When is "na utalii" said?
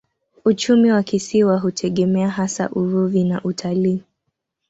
3.23-4.03